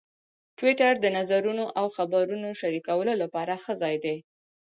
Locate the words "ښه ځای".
3.63-3.95